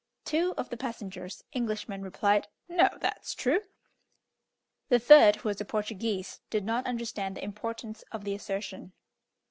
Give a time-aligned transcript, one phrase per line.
[0.25, 3.61] Two of the passengers, Englishmen, replied, "No, that's true!"
[4.89, 8.93] The third, who was a Portuguese, did not understand the importance of the assertion.